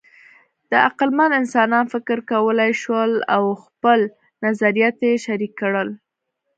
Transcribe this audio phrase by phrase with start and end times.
[0.69, 3.99] د عقلمن انسانان فکر کولی شول او خپل
[4.45, 5.89] نظریات یې شریک کړل.